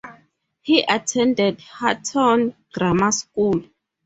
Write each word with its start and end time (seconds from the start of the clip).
He 0.63 0.81
attended 0.81 1.61
Hutton 1.61 2.55
Grammar 2.73 3.11
School. 3.11 3.65